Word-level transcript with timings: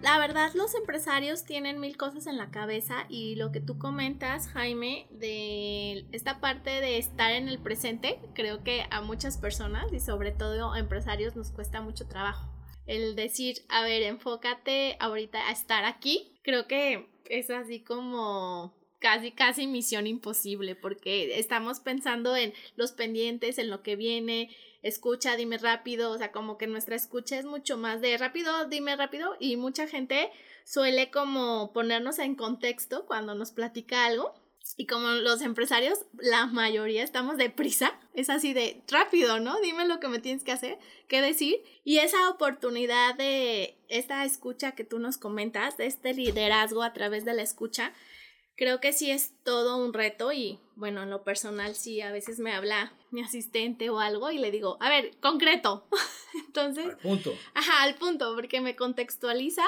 La 0.00 0.16
verdad, 0.18 0.52
los 0.54 0.74
empresarios 0.76 1.44
tienen 1.44 1.80
mil 1.80 1.96
cosas 1.96 2.28
en 2.28 2.38
la 2.38 2.50
cabeza 2.50 3.06
y 3.08 3.34
lo 3.34 3.50
que 3.50 3.60
tú 3.60 3.78
comentas, 3.78 4.46
Jaime, 4.48 5.06
de 5.10 6.06
esta 6.12 6.40
parte 6.40 6.70
de 6.70 6.98
estar 6.98 7.32
en 7.32 7.48
el 7.48 7.58
presente, 7.58 8.20
creo 8.32 8.62
que 8.62 8.84
a 8.90 9.00
muchas 9.02 9.38
personas 9.38 9.92
y 9.92 9.98
sobre 9.98 10.30
todo 10.30 10.76
empresarios 10.76 11.34
nos 11.34 11.50
cuesta 11.50 11.82
mucho 11.82 12.06
trabajo. 12.06 12.48
El 12.86 13.16
decir, 13.16 13.56
a 13.68 13.82
ver, 13.82 14.02
enfócate 14.02 14.96
ahorita 15.00 15.48
a 15.48 15.52
estar 15.52 15.84
aquí, 15.84 16.32
creo 16.42 16.68
que 16.68 17.08
es 17.28 17.50
así 17.50 17.80
como 17.80 18.72
casi, 19.00 19.32
casi 19.32 19.66
misión 19.66 20.06
imposible 20.06 20.74
porque 20.74 21.38
estamos 21.38 21.80
pensando 21.80 22.36
en 22.36 22.52
los 22.76 22.92
pendientes, 22.92 23.58
en 23.58 23.68
lo 23.68 23.82
que 23.82 23.96
viene, 23.96 24.50
escucha, 24.82 25.36
dime 25.36 25.58
rápido, 25.58 26.10
o 26.10 26.18
sea, 26.18 26.32
como 26.32 26.58
que 26.58 26.66
nuestra 26.66 26.96
escucha 26.96 27.38
es 27.38 27.44
mucho 27.44 27.76
más 27.76 28.00
de 28.00 28.16
rápido, 28.16 28.66
dime 28.66 28.96
rápido 28.96 29.36
y 29.38 29.56
mucha 29.56 29.86
gente 29.86 30.30
suele 30.64 31.10
como 31.10 31.72
ponernos 31.72 32.18
en 32.18 32.34
contexto 32.34 33.06
cuando 33.06 33.34
nos 33.34 33.52
platica 33.52 34.06
algo. 34.06 34.34
Y 34.76 34.86
como 34.86 35.08
los 35.08 35.40
empresarios, 35.40 35.98
la 36.18 36.46
mayoría 36.46 37.02
estamos 37.02 37.38
deprisa, 37.38 37.98
es 38.12 38.28
así 38.28 38.52
de 38.52 38.82
rápido, 38.88 39.40
¿no? 39.40 39.58
Dime 39.60 39.88
lo 39.88 39.98
que 39.98 40.08
me 40.08 40.18
tienes 40.18 40.44
que 40.44 40.52
hacer, 40.52 40.78
qué 41.08 41.22
decir. 41.22 41.62
Y 41.84 41.98
esa 41.98 42.28
oportunidad 42.28 43.14
de 43.14 43.78
esta 43.88 44.26
escucha 44.26 44.72
que 44.72 44.84
tú 44.84 44.98
nos 44.98 45.16
comentas, 45.16 45.78
de 45.78 45.86
este 45.86 46.12
liderazgo 46.12 46.82
a 46.82 46.92
través 46.92 47.24
de 47.24 47.32
la 47.32 47.42
escucha, 47.42 47.94
creo 48.58 48.80
que 48.80 48.92
sí 48.92 49.10
es 49.10 49.32
todo 49.44 49.76
un 49.78 49.94
reto 49.94 50.32
y 50.32 50.58
bueno, 50.74 51.04
en 51.04 51.10
lo 51.10 51.22
personal 51.22 51.76
sí 51.76 52.00
a 52.00 52.12
veces 52.12 52.40
me 52.40 52.52
habla 52.52 52.92
mi 53.10 53.22
asistente 53.22 53.88
o 53.88 54.00
algo 54.00 54.30
y 54.30 54.38
le 54.38 54.50
digo, 54.50 54.76
a 54.80 54.90
ver, 54.90 55.16
concreto. 55.20 55.86
Entonces... 56.46 56.84
Al 56.84 56.98
punto. 56.98 57.32
Ajá, 57.54 57.82
al 57.84 57.94
punto, 57.94 58.34
porque 58.34 58.60
me 58.60 58.76
contextualiza 58.76 59.64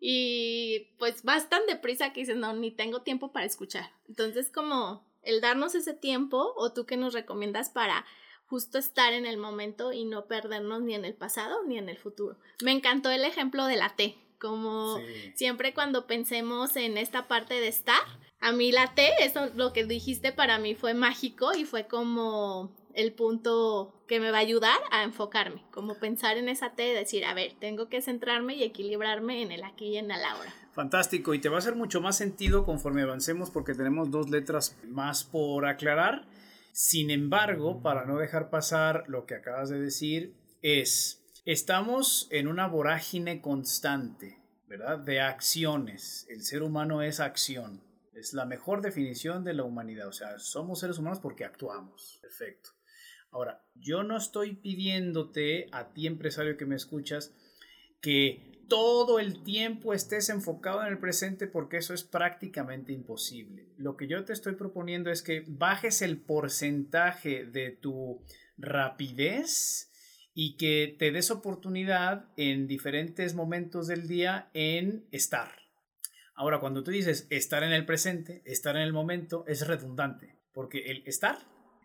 y 0.00 0.88
pues 0.98 1.22
vas 1.22 1.50
tan 1.50 1.66
deprisa 1.66 2.12
que 2.12 2.20
dices, 2.20 2.36
no, 2.36 2.54
ni 2.54 2.70
tengo 2.70 3.02
tiempo 3.02 3.30
para 3.30 3.46
escuchar. 3.46 3.92
Entonces 4.08 4.50
como 4.50 5.06
el 5.22 5.42
darnos 5.42 5.74
ese 5.74 5.92
tiempo 5.92 6.54
o 6.56 6.72
tú 6.72 6.86
que 6.86 6.96
nos 6.96 7.12
recomiendas 7.12 7.68
para 7.68 8.06
justo 8.46 8.78
estar 8.78 9.12
en 9.12 9.26
el 9.26 9.36
momento 9.36 9.92
y 9.92 10.04
no 10.06 10.26
perdernos 10.26 10.80
ni 10.80 10.94
en 10.94 11.04
el 11.04 11.14
pasado 11.14 11.62
ni 11.64 11.76
en 11.76 11.90
el 11.90 11.98
futuro. 11.98 12.38
Me 12.62 12.72
encantó 12.72 13.10
el 13.10 13.24
ejemplo 13.24 13.66
de 13.66 13.76
la 13.76 13.94
T 13.96 14.16
como 14.44 15.00
siempre 15.34 15.72
cuando 15.72 16.06
pensemos 16.06 16.76
en 16.76 16.98
esta 16.98 17.28
parte 17.28 17.54
de 17.54 17.68
estar, 17.68 18.02
a 18.40 18.52
mí 18.52 18.72
la 18.72 18.94
T, 18.94 19.10
eso 19.20 19.48
lo 19.56 19.72
que 19.72 19.86
dijiste 19.86 20.32
para 20.32 20.58
mí 20.58 20.74
fue 20.74 20.92
mágico 20.92 21.54
y 21.56 21.64
fue 21.64 21.86
como 21.86 22.70
el 22.92 23.14
punto 23.14 24.04
que 24.06 24.20
me 24.20 24.30
va 24.30 24.36
a 24.36 24.42
ayudar 24.42 24.78
a 24.90 25.02
enfocarme, 25.02 25.64
como 25.70 25.98
pensar 25.98 26.36
en 26.36 26.50
esa 26.50 26.74
T, 26.74 26.82
decir, 26.82 27.24
a 27.24 27.32
ver, 27.32 27.54
tengo 27.58 27.88
que 27.88 28.02
centrarme 28.02 28.54
y 28.54 28.64
equilibrarme 28.64 29.40
en 29.40 29.50
el 29.50 29.64
aquí 29.64 29.94
y 29.94 29.96
en 29.96 30.10
el 30.10 30.22
ahora. 30.22 30.54
Fantástico, 30.72 31.32
y 31.32 31.40
te 31.40 31.48
va 31.48 31.56
a 31.56 31.60
hacer 31.60 31.74
mucho 31.74 32.02
más 32.02 32.18
sentido 32.18 32.66
conforme 32.66 33.00
avancemos 33.00 33.50
porque 33.50 33.72
tenemos 33.72 34.10
dos 34.10 34.28
letras 34.28 34.76
más 34.86 35.24
por 35.24 35.64
aclarar. 35.64 36.26
Sin 36.72 37.10
embargo, 37.10 37.80
para 37.80 38.04
no 38.04 38.18
dejar 38.18 38.50
pasar 38.50 39.04
lo 39.06 39.24
que 39.24 39.36
acabas 39.36 39.70
de 39.70 39.80
decir, 39.80 40.34
es 40.60 41.23
Estamos 41.44 42.26
en 42.30 42.48
una 42.48 42.68
vorágine 42.68 43.42
constante, 43.42 44.38
¿verdad? 44.66 44.98
De 44.98 45.20
acciones. 45.20 46.26
El 46.30 46.42
ser 46.42 46.62
humano 46.62 47.02
es 47.02 47.20
acción. 47.20 47.82
Es 48.14 48.32
la 48.32 48.46
mejor 48.46 48.80
definición 48.80 49.44
de 49.44 49.52
la 49.52 49.64
humanidad. 49.64 50.08
O 50.08 50.12
sea, 50.12 50.38
somos 50.38 50.80
seres 50.80 50.96
humanos 50.96 51.20
porque 51.20 51.44
actuamos. 51.44 52.18
Perfecto. 52.22 52.70
Ahora, 53.30 53.62
yo 53.74 54.04
no 54.04 54.16
estoy 54.16 54.54
pidiéndote 54.54 55.68
a 55.72 55.92
ti, 55.92 56.06
empresario 56.06 56.56
que 56.56 56.64
me 56.64 56.76
escuchas, 56.76 57.34
que 58.00 58.64
todo 58.66 59.18
el 59.18 59.42
tiempo 59.42 59.92
estés 59.92 60.30
enfocado 60.30 60.80
en 60.80 60.88
el 60.88 60.98
presente 60.98 61.46
porque 61.46 61.76
eso 61.76 61.92
es 61.92 62.04
prácticamente 62.04 62.94
imposible. 62.94 63.68
Lo 63.76 63.98
que 63.98 64.06
yo 64.06 64.24
te 64.24 64.32
estoy 64.32 64.54
proponiendo 64.54 65.10
es 65.10 65.22
que 65.22 65.44
bajes 65.46 66.00
el 66.00 66.16
porcentaje 66.22 67.44
de 67.44 67.70
tu 67.70 68.22
rapidez 68.56 69.90
y 70.34 70.56
que 70.56 70.96
te 70.98 71.12
des 71.12 71.30
oportunidad 71.30 72.26
en 72.36 72.66
diferentes 72.66 73.34
momentos 73.34 73.86
del 73.86 74.08
día 74.08 74.50
en 74.52 75.06
estar. 75.12 75.50
Ahora, 76.34 76.58
cuando 76.58 76.82
tú 76.82 76.90
dices 76.90 77.28
estar 77.30 77.62
en 77.62 77.72
el 77.72 77.86
presente, 77.86 78.42
estar 78.44 78.74
en 78.76 78.82
el 78.82 78.92
momento, 78.92 79.44
es 79.46 79.66
redundante, 79.66 80.36
porque 80.52 80.90
el 80.90 81.06
estar 81.06 81.38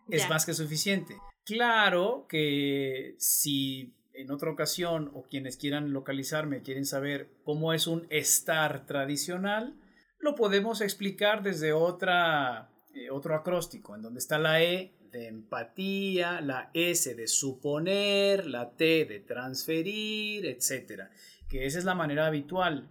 es 0.08 0.28
más 0.28 0.44
que 0.44 0.54
suficiente. 0.54 1.16
Claro 1.44 2.26
que 2.28 3.14
si 3.18 3.94
en 4.12 4.32
otra 4.32 4.50
ocasión 4.50 5.10
o 5.14 5.22
quienes 5.22 5.56
quieran 5.56 5.92
localizarme 5.92 6.62
quieren 6.62 6.84
saber 6.84 7.30
cómo 7.44 7.72
es 7.72 7.86
un 7.86 8.08
estar 8.10 8.86
tradicional, 8.86 9.76
lo 10.18 10.34
podemos 10.34 10.80
explicar 10.80 11.44
desde 11.44 11.72
otra, 11.72 12.70
eh, 12.94 13.10
otro 13.10 13.36
acróstico, 13.36 13.94
en 13.94 14.02
donde 14.02 14.18
está 14.18 14.38
la 14.38 14.62
E 14.62 14.92
de 15.12 15.26
empatía, 15.26 16.40
la 16.40 16.70
S 16.74 17.14
de 17.14 17.26
suponer, 17.26 18.46
la 18.46 18.70
T 18.70 19.04
de 19.04 19.20
transferir, 19.20 20.46
etc. 20.46 21.04
Que 21.48 21.66
esa 21.66 21.78
es 21.78 21.84
la 21.84 21.94
manera 21.94 22.26
habitual. 22.26 22.88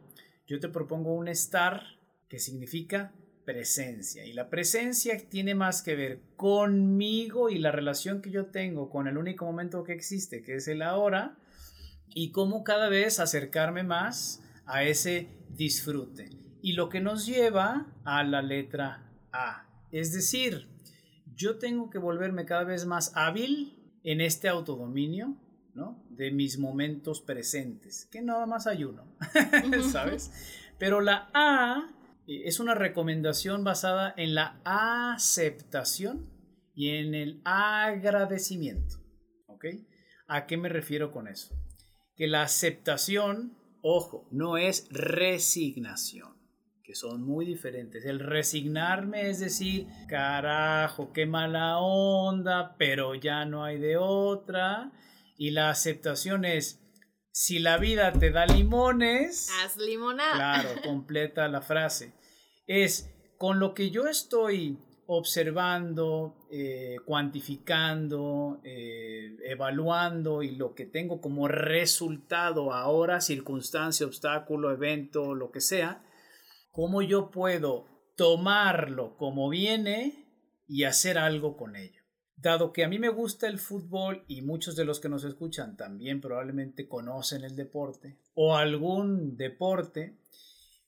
Yo 0.47 0.59
te 0.59 0.69
propongo 0.69 1.13
un 1.13 1.28
estar 1.28 1.84
que 2.28 2.40
significa 2.40 3.13
presencia. 3.46 4.25
Y 4.25 4.34
la 4.34 4.50
presencia 4.50 5.18
tiene 5.28 5.56
más 5.56 5.81
que 5.81 5.96
ver 5.96 6.19
conmigo 6.35 7.50
y 7.50 7.57
la 7.57 7.72
relación 7.72 8.22
que 8.22 8.30
yo 8.30 8.46
tengo 8.46 8.90
con 8.90 9.07
el 9.07 9.18
único 9.18 9.46
momento 9.46 9.84
que 9.84 9.94
existe, 9.94 10.44
que 10.44 10.56
es 10.56 10.68
el 10.68 10.84
ahora, 10.84 11.36
y 12.13 12.31
cómo 12.31 12.63
cada 12.63 12.90
vez 12.90 13.19
acercarme 13.19 13.84
más 13.84 14.44
a 14.66 14.84
ese 14.84 15.30
disfrute. 15.50 16.30
Y 16.62 16.74
lo 16.74 16.90
que 16.90 17.00
nos 17.00 17.25
lleva 17.25 17.88
a 18.03 18.24
la 18.24 18.41
letra 18.41 19.09
A. 19.31 19.66
Es 19.91 20.13
decir, 20.13 20.68
yo 21.39 21.57
tengo 21.57 21.89
que 21.89 21.97
volverme 21.97 22.45
cada 22.45 22.66
vez 22.66 22.85
más 22.85 23.13
hábil 23.16 23.73
en 24.03 24.19
este 24.19 24.50
autodominio, 24.50 25.38
¿no? 25.73 26.05
De 26.09 26.31
mis 26.31 26.59
momentos 26.59 27.22
presentes, 27.22 28.07
que 28.11 28.22
nada 28.22 28.45
más 28.45 28.67
hay 28.67 28.83
uno, 28.83 29.16
¿sabes? 29.89 30.31
Pero 30.77 31.00
la 31.00 31.29
A 31.33 31.89
eh, 32.27 32.41
es 32.44 32.59
una 32.59 32.75
recomendación 32.75 33.63
basada 33.63 34.13
en 34.17 34.35
la 34.35 34.59
aceptación 34.66 36.29
y 36.75 36.89
en 36.89 37.16
el 37.16 37.41
agradecimiento, 37.45 38.97
¿ok? 39.47 39.66
¿A 40.27 40.45
qué 40.45 40.57
me 40.57 40.67
refiero 40.67 41.11
con 41.11 41.29
eso? 41.29 41.56
Que 42.17 42.27
la 42.27 42.41
aceptación, 42.41 43.57
ojo, 43.81 44.27
no 44.29 44.57
es 44.57 44.89
resignación 44.91 46.38
que 46.89 46.95
son 46.95 47.22
muy 47.22 47.45
diferentes. 47.45 48.03
El 48.03 48.19
resignarme 48.19 49.29
es 49.29 49.39
decir, 49.39 49.85
carajo, 50.07 51.13
qué 51.13 51.27
mala 51.27 51.77
onda, 51.77 52.75
pero 52.79 53.13
ya 53.13 53.45
no 53.45 53.63
hay 53.63 53.77
de 53.77 53.97
otra. 53.97 54.91
Y 55.38 55.51
la 55.51 55.69
aceptación 55.69 56.45
es, 56.45 56.81
si 57.31 57.59
la 57.59 57.77
vida 57.77 58.11
te 58.11 58.31
da 58.31 58.47
limones, 58.47 59.51
haz 59.63 59.77
limonada. 59.77 60.33
Claro, 60.33 60.69
completa 60.83 61.47
la 61.47 61.61
frase. 61.61 62.13
Es 62.66 63.13
con 63.38 63.59
lo 63.59 63.75
que 63.75 63.92
yo 63.92 64.07
estoy 64.07 64.80
observando, 65.06 66.47
eh, 66.50 66.95
cuantificando, 67.06 68.62
eh, 68.63 69.38
evaluando 69.44 70.42
y 70.42 70.56
lo 70.56 70.74
que 70.74 70.88
tengo 70.88 71.21
como 71.21 71.47
resultado 71.47 72.74
ahora, 72.74 73.21
circunstancia, 73.21 74.07
obstáculo, 74.07 74.71
evento, 74.71 75.35
lo 75.35 75.51
que 75.51 75.62
sea, 75.62 76.03
cómo 76.71 77.01
yo 77.01 77.31
puedo 77.31 77.86
tomarlo 78.16 79.16
como 79.18 79.50
viene 79.50 80.25
y 80.68 80.83
hacer 80.83 81.18
algo 81.18 81.57
con 81.57 81.75
ello. 81.75 82.04
Dado 82.36 82.71
que 82.71 82.86
a 82.86 82.88
mí 82.88 83.00
me 83.00 83.10
gusta 83.10 83.48
el 83.48 83.60
fútbol 83.60 84.24
y 84.27 84.42
muchos 84.42 84.75
de 84.75 84.86
los 84.86 85.01
que 85.01 85.10
nos 85.10 85.25
escuchan 85.25 85.75
también 85.75 86.21
probablemente 86.21 86.88
conocen 86.88 87.44
el 87.44 87.56
deporte 87.56 88.18
o 88.33 88.56
algún 88.56 89.36
deporte, 89.36 90.18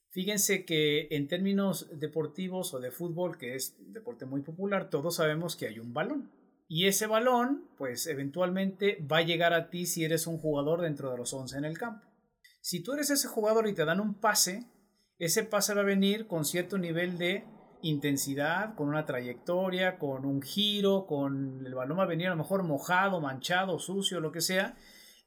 fíjense 0.10 0.66
que 0.66 1.10
en 1.12 1.28
términos 1.28 1.90
deportivos 2.00 2.74
o 2.74 2.80
de 2.80 2.92
fútbol, 2.92 3.38
que 3.38 3.56
es 3.56 3.76
un 3.80 3.92
deporte 3.92 4.26
muy 4.26 4.42
popular, 4.44 4.90
todos 4.90 5.16
sabemos 5.16 5.58
que 5.58 5.68
hay 5.68 5.80
un 5.80 5.94
balón. 5.94 6.32
Y 6.70 6.88
ese 6.88 7.06
balón, 7.06 7.68
pues 7.78 8.08
eventualmente 8.08 9.06
va 9.12 9.18
a 9.18 9.24
llegar 9.24 9.54
a 9.54 9.70
ti 9.70 9.86
si 9.86 10.06
eres 10.06 10.28
un 10.28 10.38
jugador 10.38 10.80
dentro 10.80 11.12
de 11.12 11.18
los 11.18 11.34
11 11.34 11.58
en 11.58 11.66
el 11.66 11.78
campo. 11.78 12.08
Si 12.62 12.82
tú 12.82 12.94
eres 12.94 13.10
ese 13.10 13.28
jugador 13.28 13.68
y 13.68 13.74
te 13.74 13.84
dan 13.84 14.00
un 14.00 14.14
pase, 14.14 14.70
ese 15.22 15.44
pase 15.44 15.76
va 15.76 15.82
a 15.82 15.86
venir 15.86 16.26
con 16.26 16.46
cierto 16.46 16.80
nivel 16.80 17.20
de 17.20 17.46
intensidad, 17.84 18.74
con 18.74 18.88
una 18.88 19.06
trayectoria, 19.06 20.00
con 20.00 20.26
un 20.26 20.42
giro, 20.42 21.06
con 21.06 21.64
el 21.64 21.76
balón 21.76 22.00
va 22.00 22.04
a 22.04 22.08
venir 22.08 22.26
a 22.26 22.32
lo 22.32 22.38
mejor 22.38 22.64
mojado, 22.64 23.22
manchado, 23.22 23.78
sucio, 23.78 24.20
lo 24.20 24.32
que 24.32 24.42
sea, 24.42 24.76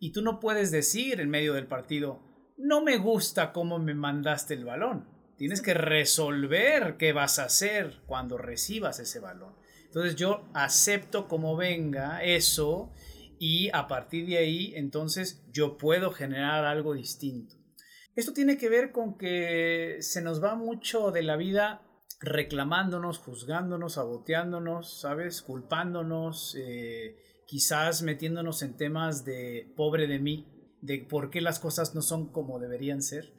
y 0.01 0.11
tú 0.11 0.21
no 0.21 0.41
puedes 0.41 0.73
decir 0.73 1.21
en 1.21 1.31
medio 1.31 1.55
del 1.55 1.69
partido, 1.69 2.21
no 2.57 2.83
me 2.83 2.97
gusta 2.99 3.53
cómo 3.53 3.79
me 3.79 3.95
mandaste 3.95 4.55
el 4.55 4.65
balón. 4.65 5.09
Tienes 5.37 5.63
que 5.63 5.75
resolver 5.75 6.97
qué 6.97 7.13
vas 7.13 7.39
a 7.39 7.45
hacer 7.45 8.03
cuando 8.07 8.37
recibas 8.37 8.99
ese 8.99 9.21
balón. 9.21 9.55
Entonces 9.85 10.17
yo 10.17 10.49
acepto 10.55 11.29
como 11.29 11.57
venga 11.57 12.25
eso 12.25 12.93
y 13.39 13.71
a 13.73 13.87
partir 13.87 14.27
de 14.27 14.39
ahí 14.39 14.73
entonces 14.75 15.45
yo 15.53 15.79
puedo 15.79 16.11
generar 16.11 16.65
algo 16.65 16.95
distinto. 16.95 17.64
Esto 18.17 18.33
tiene 18.33 18.57
que 18.57 18.69
ver 18.69 18.93
con 18.93 19.19
que 19.19 19.97
se 20.01 20.23
nos 20.23 20.43
va 20.43 20.55
mucho 20.55 21.11
de 21.11 21.23
la 21.23 21.37
vida 21.37 21.83
reclamándonos, 22.21 23.19
juzgándonos, 23.19 23.95
saboteándonos, 23.95 25.01
¿sabes? 25.01 25.43
Culpándonos, 25.43 26.57
eh, 26.57 27.17
quizás 27.47 28.03
metiéndonos 28.03 28.63
en 28.63 28.77
temas 28.77 29.25
de 29.25 29.73
pobre 29.77 30.07
de 30.07 30.21
mí, 30.21 30.47
de 30.81 30.99
por 30.99 31.31
qué 31.31 31.41
las 31.41 31.59
cosas 31.59 31.97
no 31.97 32.03
son 32.03 32.31
como 32.31 32.61
deberían 32.61 33.03
ser. 33.03 33.33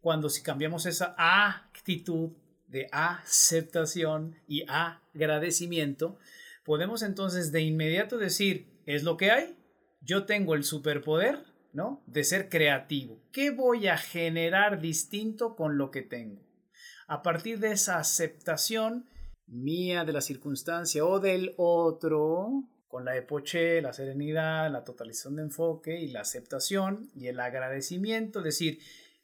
Cuando 0.00 0.30
si 0.30 0.42
cambiamos 0.42 0.86
esa 0.86 1.14
actitud 1.18 2.30
de 2.66 2.88
aceptación 2.92 4.36
y 4.48 4.64
agradecimiento, 4.68 6.18
podemos 6.64 7.02
entonces 7.02 7.52
de 7.52 7.60
inmediato 7.60 8.16
decir, 8.16 8.80
es 8.86 9.02
lo 9.02 9.18
que 9.18 9.30
hay, 9.30 9.56
yo 10.00 10.24
tengo 10.24 10.54
el 10.54 10.64
superpoder, 10.64 11.44
De 12.06 12.22
ser 12.22 12.48
creativo. 12.48 13.20
¿Qué 13.32 13.50
voy 13.50 13.88
a 13.88 13.96
generar 13.96 14.80
distinto 14.80 15.56
con 15.56 15.76
lo 15.76 15.90
que 15.90 16.02
tengo? 16.02 16.40
A 17.08 17.20
partir 17.20 17.58
de 17.58 17.72
esa 17.72 17.98
aceptación 17.98 19.08
mía 19.48 20.04
de 20.04 20.12
la 20.12 20.20
circunstancia 20.20 21.04
o 21.04 21.18
del 21.18 21.52
otro, 21.56 22.62
con 22.86 23.04
la 23.04 23.16
epoche, 23.16 23.82
la 23.82 23.92
serenidad, 23.92 24.70
la 24.70 24.84
totalización 24.84 25.34
de 25.34 25.42
enfoque 25.42 25.98
y 26.00 26.12
la 26.12 26.20
aceptación 26.20 27.10
y 27.12 27.26
el 27.26 27.40
agradecimiento, 27.40 28.40
decir, 28.40 28.78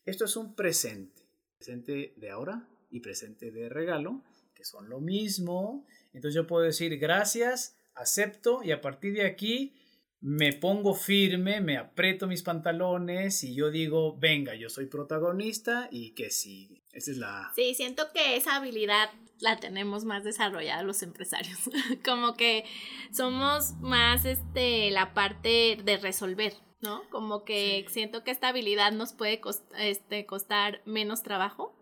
esto 0.05 0.25
es 0.25 0.37
un 0.37 0.57
presente, 0.57 1.23
presente 1.57 2.15
de 2.17 2.31
ahora 2.31 2.69
y 2.91 2.99
presente 2.99 3.53
de 3.53 3.69
regalo, 3.69 4.25
que 4.55 4.65
son 4.65 4.89
lo 4.89 4.99
mismo. 4.99 5.87
Entonces 6.13 6.35
yo 6.35 6.49
puedo 6.49 6.65
decir 6.65 6.99
gracias, 6.99 7.77
acepto 7.95 8.65
y 8.65 8.73
a 8.73 8.81
partir 8.81 9.13
de 9.13 9.27
aquí 9.27 9.80
me 10.21 10.53
pongo 10.53 10.95
firme, 10.95 11.61
me 11.61 11.79
aprieto 11.79 12.27
mis 12.27 12.43
pantalones 12.43 13.43
y 13.43 13.55
yo 13.55 13.71
digo, 13.71 14.17
venga, 14.19 14.55
yo 14.55 14.69
soy 14.69 14.87
protagonista 14.87 15.89
y 15.91 16.11
que 16.11 16.31
sí. 16.31 16.83
Esa 16.93 17.13
es 17.13 17.17
la... 17.19 17.53
Sí, 17.55 17.75
siento 17.75 18.13
que 18.13 18.37
esa 18.37 18.57
habilidad 18.57 19.11
la 19.39 19.59
tenemos 19.59 20.05
más 20.05 20.25
desarrollada 20.25 20.83
los 20.83 21.03
empresarios. 21.03 21.59
Como 22.05 22.35
que 22.35 22.65
somos 23.13 23.73
más 23.81 24.25
este 24.25 24.91
la 24.91 25.15
parte 25.15 25.79
de 25.83 25.97
resolver, 25.97 26.55
¿no? 26.83 27.03
Como 27.11 27.45
que 27.45 27.87
siento 27.89 28.23
que 28.23 28.31
esta 28.31 28.49
habilidad 28.49 28.93
nos 28.93 29.13
puede 29.13 29.41
este, 29.79 30.27
costar 30.27 30.83
menos 30.85 31.23
trabajo 31.23 31.75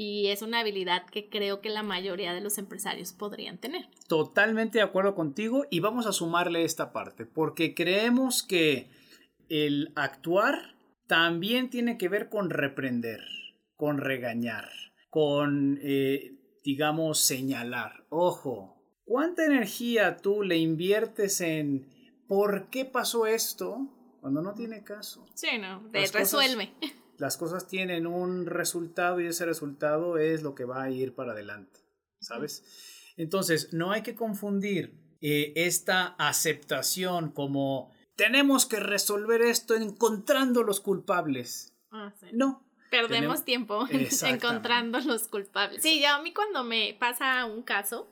y 0.00 0.28
es 0.28 0.42
una 0.42 0.60
habilidad 0.60 1.06
que 1.06 1.28
creo 1.28 1.60
que 1.60 1.70
la 1.70 1.82
mayoría 1.82 2.32
de 2.32 2.40
los 2.40 2.56
empresarios 2.58 3.12
podrían 3.12 3.58
tener. 3.58 3.88
Totalmente 4.06 4.78
de 4.78 4.84
acuerdo 4.84 5.16
contigo 5.16 5.66
y 5.70 5.80
vamos 5.80 6.06
a 6.06 6.12
sumarle 6.12 6.62
esta 6.62 6.92
parte, 6.92 7.26
porque 7.26 7.74
creemos 7.74 8.44
que 8.44 8.88
el 9.48 9.90
actuar 9.96 10.76
también 11.08 11.68
tiene 11.68 11.98
que 11.98 12.08
ver 12.08 12.28
con 12.28 12.48
reprender, 12.48 13.22
con 13.74 13.98
regañar, 13.98 14.70
con, 15.10 15.80
eh, 15.82 16.38
digamos, 16.62 17.18
señalar. 17.18 18.06
Ojo, 18.08 18.80
¿cuánta 19.04 19.46
energía 19.46 20.18
tú 20.18 20.44
le 20.44 20.58
inviertes 20.58 21.40
en 21.40 21.88
por 22.28 22.70
qué 22.70 22.84
pasó 22.84 23.26
esto 23.26 23.88
cuando 24.20 24.42
no 24.42 24.54
tiene 24.54 24.84
caso? 24.84 25.26
Sí, 25.34 25.58
no, 25.60 25.82
de 25.88 26.06
resuelve 26.06 26.70
las 27.18 27.36
cosas 27.36 27.66
tienen 27.66 28.06
un 28.06 28.46
resultado 28.46 29.20
y 29.20 29.26
ese 29.26 29.44
resultado 29.44 30.18
es 30.18 30.42
lo 30.42 30.54
que 30.54 30.64
va 30.64 30.82
a 30.82 30.90
ir 30.90 31.14
para 31.14 31.32
adelante, 31.32 31.80
¿sabes? 32.20 32.64
Entonces, 33.16 33.72
no 33.72 33.90
hay 33.90 34.02
que 34.02 34.14
confundir 34.14 35.16
eh, 35.20 35.52
esta 35.56 36.14
aceptación 36.18 37.32
como 37.32 37.92
tenemos 38.16 38.66
que 38.66 38.80
resolver 38.80 39.42
esto 39.42 39.74
encontrando 39.74 40.62
los 40.62 40.80
culpables. 40.80 41.76
Ah, 41.90 42.14
no. 42.32 42.64
Perdemos 42.90 43.44
tiempo 43.44 43.86
encontrando 44.22 45.00
los 45.00 45.28
culpables. 45.28 45.82
Sí, 45.82 46.00
ya 46.00 46.16
a 46.16 46.22
mí 46.22 46.32
cuando 46.32 46.64
me 46.64 46.96
pasa 46.98 47.44
un 47.44 47.62
caso, 47.62 48.08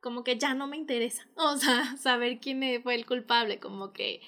como 0.00 0.24
que 0.24 0.38
ya 0.38 0.54
no 0.54 0.66
me 0.66 0.76
interesa, 0.76 1.26
o 1.36 1.56
sea, 1.56 1.96
saber 1.96 2.38
quién 2.38 2.82
fue 2.82 2.94
el 2.94 3.06
culpable, 3.06 3.58
como 3.58 3.92
que 3.92 4.20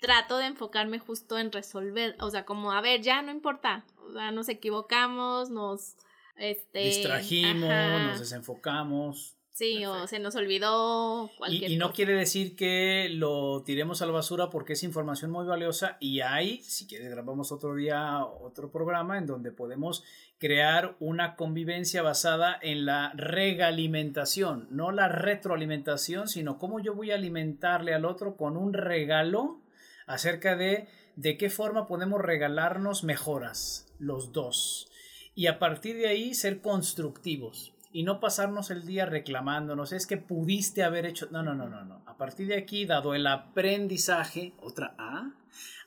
trato 0.00 0.38
de 0.38 0.46
enfocarme 0.46 0.98
justo 0.98 1.38
en 1.38 1.52
resolver, 1.52 2.16
o 2.20 2.30
sea, 2.30 2.44
como, 2.44 2.72
a 2.72 2.80
ver, 2.80 3.02
ya 3.02 3.22
no 3.22 3.30
importa, 3.30 3.84
o 4.08 4.12
sea, 4.12 4.30
nos 4.30 4.48
equivocamos, 4.48 5.50
nos... 5.50 5.96
Este, 6.36 6.78
Distrajimos, 6.78 7.68
nos 7.68 8.20
desenfocamos. 8.20 9.38
Sí, 9.58 9.84
o 9.84 10.06
se 10.06 10.20
nos 10.20 10.36
olvidó 10.36 11.32
cualquier 11.36 11.72
y, 11.72 11.74
y 11.74 11.76
no 11.78 11.92
quiere 11.92 12.12
decir 12.12 12.54
que 12.54 13.08
lo 13.10 13.64
tiremos 13.64 14.00
a 14.00 14.06
la 14.06 14.12
basura 14.12 14.50
porque 14.50 14.74
es 14.74 14.84
información 14.84 15.32
muy 15.32 15.46
valiosa 15.46 15.96
y 15.98 16.20
hay, 16.20 16.62
si 16.62 16.86
quieres 16.86 17.10
grabamos 17.10 17.50
otro 17.50 17.74
día 17.74 18.24
otro 18.24 18.70
programa 18.70 19.18
en 19.18 19.26
donde 19.26 19.50
podemos 19.50 20.04
crear 20.38 20.94
una 21.00 21.34
convivencia 21.34 22.02
basada 22.02 22.56
en 22.62 22.86
la 22.86 23.10
regalimentación, 23.16 24.68
no 24.70 24.92
la 24.92 25.08
retroalimentación, 25.08 26.28
sino 26.28 26.56
cómo 26.56 26.78
yo 26.78 26.94
voy 26.94 27.10
a 27.10 27.16
alimentarle 27.16 27.94
al 27.94 28.04
otro 28.04 28.36
con 28.36 28.56
un 28.56 28.72
regalo 28.72 29.60
acerca 30.08 30.56
de 30.56 30.88
de 31.16 31.36
qué 31.36 31.50
forma 31.50 31.88
podemos 31.88 32.20
regalarnos 32.20 33.02
mejoras 33.02 33.86
los 33.98 34.32
dos 34.32 34.88
y 35.34 35.46
a 35.48 35.58
partir 35.58 35.96
de 35.96 36.06
ahí 36.06 36.34
ser 36.34 36.60
constructivos 36.60 37.74
y 37.92 38.02
no 38.02 38.20
pasarnos 38.20 38.70
el 38.70 38.86
día 38.86 39.06
reclamándonos, 39.06 39.92
es 39.92 40.06
que 40.06 40.16
pudiste 40.16 40.82
haber 40.82 41.06
hecho, 41.06 41.28
no, 41.30 41.42
no, 41.42 41.54
no, 41.54 41.68
no, 41.68 41.84
no. 41.84 42.02
A 42.06 42.16
partir 42.16 42.48
de 42.48 42.56
aquí, 42.56 42.84
dado 42.84 43.14
el 43.14 43.26
aprendizaje, 43.26 44.52
otra 44.60 44.94
A, 44.98 45.32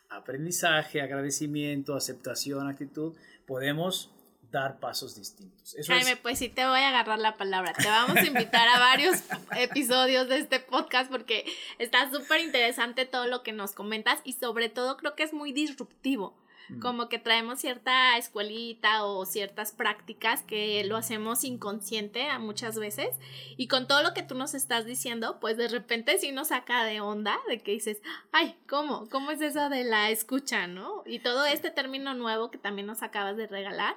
aprendizaje, 0.10 1.02
agradecimiento, 1.02 1.96
aceptación, 1.96 2.68
actitud, 2.68 3.16
podemos 3.46 4.12
dar 4.52 4.80
pasos 4.80 5.16
distintos. 5.16 5.76
Jaime, 5.88 6.18
pues 6.18 6.40
sí 6.40 6.50
te 6.50 6.66
voy 6.66 6.80
a 6.80 6.90
agarrar 6.90 7.20
la 7.20 7.38
palabra. 7.38 7.74
Te 7.74 7.88
vamos 7.88 8.18
a 8.18 8.26
invitar 8.26 8.68
a 8.68 8.80
varios 8.80 9.24
episodios 9.58 10.28
de 10.28 10.40
este 10.40 10.60
podcast 10.60 11.10
porque 11.10 11.46
está 11.80 12.12
súper 12.12 12.42
interesante 12.42 13.06
todo 13.06 13.28
lo 13.28 13.44
que 13.44 13.54
nos 13.54 13.72
comentas 13.72 14.20
y 14.26 14.34
sobre 14.34 14.70
todo 14.70 14.98
creo 14.98 15.16
que 15.16 15.24
es 15.24 15.34
muy 15.34 15.54
disruptivo. 15.54 16.36
Mm. 16.68 16.80
Como 16.80 17.08
que 17.08 17.18
traemos 17.18 17.60
cierta 17.60 18.18
escuelita 18.18 19.06
o 19.06 19.26
ciertas 19.26 19.72
prácticas 19.72 20.44
que 20.44 20.84
lo 20.84 20.98
hacemos 20.98 21.46
inconsciente 21.46 22.28
a 22.28 22.38
muchas 22.38 22.78
veces. 22.78 23.16
Y 23.56 23.68
con 23.68 23.88
todo 23.88 24.04
lo 24.04 24.14
que 24.14 24.24
tú 24.24 24.36
nos 24.36 24.54
estás 24.54 24.86
diciendo, 24.86 25.40
pues 25.40 25.56
de 25.56 25.70
repente 25.70 26.18
sí 26.18 26.34
nos 26.34 26.50
saca 26.50 26.84
de 26.84 27.00
onda 27.00 27.40
de 27.48 27.62
que 27.62 27.72
dices, 27.72 28.02
ay, 28.34 28.58
¿cómo? 28.68 29.08
¿Cómo 29.10 29.32
es 29.32 29.40
eso 29.40 29.70
de 29.70 29.86
la 29.86 30.10
escucha, 30.10 30.68
no? 30.68 31.04
Y 31.06 31.20
todo 31.20 31.46
este 31.46 31.72
término 31.72 32.14
nuevo 32.14 32.52
que 32.52 32.58
también 32.58 32.88
nos 32.88 33.02
acabas 33.02 33.38
de 33.38 33.48
regalar 33.48 33.96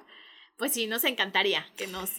pues 0.57 0.71
sí, 0.71 0.87
nos 0.87 1.03
encantaría 1.03 1.65
que 1.75 1.87
nos, 1.87 2.11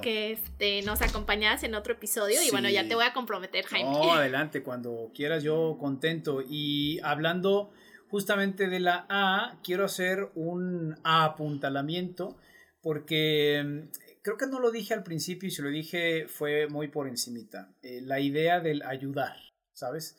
que, 0.00 0.32
este, 0.32 0.82
nos 0.82 1.02
acompañaras 1.02 1.64
en 1.64 1.74
otro 1.74 1.94
episodio. 1.94 2.40
Y 2.42 2.50
bueno, 2.50 2.68
ya 2.68 2.86
te 2.86 2.94
voy 2.94 3.04
a 3.04 3.12
comprometer, 3.12 3.64
Jaime. 3.66 3.90
No, 3.90 4.12
adelante, 4.14 4.62
cuando 4.62 5.10
quieras, 5.14 5.42
yo 5.42 5.76
contento. 5.80 6.42
Y 6.48 7.00
hablando 7.02 7.72
justamente 8.08 8.68
de 8.68 8.80
la 8.80 9.06
A, 9.08 9.58
quiero 9.64 9.84
hacer 9.84 10.30
un 10.34 10.96
apuntalamiento 11.02 12.38
porque 12.82 13.62
mm, 13.64 14.20
creo 14.22 14.36
que 14.36 14.46
no 14.46 14.60
lo 14.60 14.70
dije 14.70 14.94
al 14.94 15.02
principio 15.02 15.48
y 15.48 15.52
si 15.52 15.62
lo 15.62 15.70
dije 15.70 16.26
fue 16.28 16.68
muy 16.68 16.88
por 16.88 17.08
encimita. 17.08 17.74
Eh, 17.82 18.00
la 18.02 18.20
idea 18.20 18.60
del 18.60 18.82
ayudar, 18.82 19.36
¿sabes? 19.72 20.16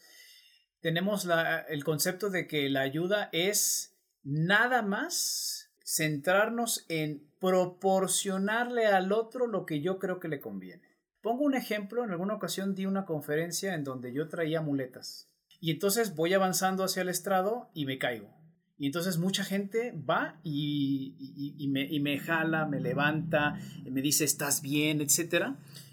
Tenemos 0.81 1.25
la, 1.25 1.59
el 1.59 1.83
concepto 1.83 2.29
de 2.29 2.47
que 2.47 2.69
la 2.69 2.81
ayuda 2.81 3.29
es 3.31 3.97
nada 4.23 4.81
más 4.81 5.60
centrarnos 5.91 6.85
en 6.87 7.27
proporcionarle 7.39 8.87
al 8.87 9.11
otro 9.11 9.47
lo 9.47 9.65
que 9.65 9.81
yo 9.81 9.99
creo 9.99 10.19
que 10.19 10.29
le 10.29 10.39
conviene. 10.39 10.83
Pongo 11.21 11.43
un 11.43 11.53
ejemplo, 11.53 12.03
en 12.03 12.11
alguna 12.11 12.35
ocasión 12.35 12.75
di 12.75 12.85
una 12.85 13.05
conferencia 13.05 13.73
en 13.73 13.83
donde 13.83 14.13
yo 14.13 14.29
traía 14.29 14.61
muletas 14.61 15.29
y 15.59 15.71
entonces 15.71 16.15
voy 16.15 16.33
avanzando 16.33 16.83
hacia 16.83 17.01
el 17.01 17.09
estrado 17.09 17.69
y 17.73 17.85
me 17.85 17.97
caigo. 17.97 18.29
Y 18.77 18.87
entonces 18.87 19.17
mucha 19.17 19.43
gente 19.43 19.91
va 19.91 20.39
y, 20.43 21.67
me, 21.69 21.83
y 21.83 21.99
me 21.99 22.17
jala, 22.17 22.65
me 22.65 22.79
levanta, 22.79 23.59
me 23.85 24.01
dice 24.01 24.23
estás 24.23 24.61
bien, 24.61 25.01
etc. 25.01 25.49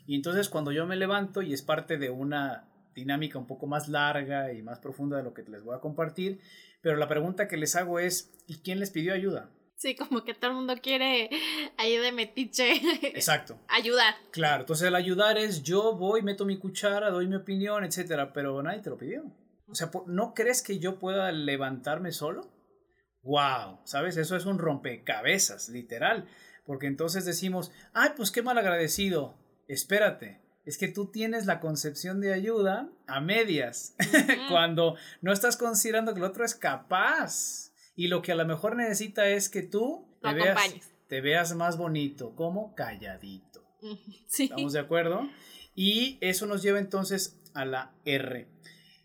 Y 0.06 0.14
entonces 0.14 0.48
cuando 0.48 0.72
yo 0.72 0.86
me 0.86 0.96
levanto 0.96 1.42
y 1.42 1.52
es 1.52 1.60
parte 1.60 1.98
de 1.98 2.08
una 2.08 2.68
dinámica 2.94 3.38
un 3.38 3.46
poco 3.46 3.66
más 3.66 3.88
larga 3.88 4.52
y 4.52 4.62
más 4.62 4.78
profunda 4.78 5.18
de 5.18 5.24
lo 5.24 5.34
que 5.34 5.42
les 5.42 5.62
voy 5.62 5.76
a 5.76 5.80
compartir, 5.80 6.40
pero 6.80 6.96
la 6.96 7.08
pregunta 7.08 7.48
que 7.48 7.56
les 7.56 7.76
hago 7.76 7.98
es, 7.98 8.32
¿y 8.46 8.58
quién 8.58 8.80
les 8.80 8.90
pidió 8.90 9.12
ayuda? 9.12 9.50
Sí, 9.78 9.94
como 9.94 10.24
que 10.24 10.34
todo 10.34 10.50
el 10.50 10.56
mundo 10.56 10.74
quiere 10.82 11.30
ahí 11.76 11.96
de 11.96 12.10
metiche. 12.10 12.72
Exacto. 13.16 13.60
ayudar. 13.68 14.12
Claro, 14.32 14.62
entonces 14.62 14.88
el 14.88 14.94
ayudar 14.96 15.38
es 15.38 15.62
yo 15.62 15.94
voy, 15.94 16.20
meto 16.20 16.44
mi 16.44 16.58
cuchara, 16.58 17.10
doy 17.10 17.28
mi 17.28 17.36
opinión, 17.36 17.84
etcétera, 17.84 18.32
pero 18.32 18.60
nadie 18.60 18.80
te 18.80 18.90
lo 18.90 18.98
pidió. 18.98 19.22
O 19.68 19.76
sea, 19.76 19.88
¿no 20.06 20.34
crees 20.34 20.62
que 20.62 20.80
yo 20.80 20.98
pueda 20.98 21.30
levantarme 21.30 22.10
solo? 22.10 22.50
¡Wow! 23.22 23.78
¿Sabes? 23.84 24.16
Eso 24.16 24.34
es 24.34 24.46
un 24.46 24.58
rompecabezas, 24.58 25.68
literal. 25.68 26.26
Porque 26.66 26.88
entonces 26.88 27.24
decimos, 27.24 27.70
ay, 27.92 28.10
pues 28.16 28.32
qué 28.32 28.42
mal 28.42 28.58
agradecido. 28.58 29.38
Espérate, 29.68 30.40
es 30.64 30.76
que 30.76 30.88
tú 30.88 31.12
tienes 31.12 31.46
la 31.46 31.60
concepción 31.60 32.20
de 32.20 32.32
ayuda 32.32 32.90
a 33.06 33.20
medias, 33.20 33.94
cuando 34.50 34.96
no 35.22 35.32
estás 35.32 35.56
considerando 35.56 36.14
que 36.14 36.18
el 36.18 36.26
otro 36.26 36.44
es 36.44 36.56
capaz. 36.56 37.68
Y 37.98 38.06
lo 38.06 38.22
que 38.22 38.30
a 38.30 38.36
lo 38.36 38.46
mejor 38.46 38.76
necesita 38.76 39.28
es 39.28 39.48
que 39.48 39.62
tú 39.62 40.06
te, 40.22 40.32
veas, 40.32 40.56
te 41.08 41.20
veas, 41.20 41.56
más 41.56 41.76
bonito, 41.76 42.36
como 42.36 42.76
calladito. 42.76 43.64
Sí. 44.28 44.44
¿Estamos 44.44 44.72
de 44.72 44.78
acuerdo? 44.78 45.28
Y 45.74 46.16
eso 46.20 46.46
nos 46.46 46.62
lleva 46.62 46.78
entonces 46.78 47.40
a 47.54 47.64
la 47.64 47.92
R. 48.04 48.46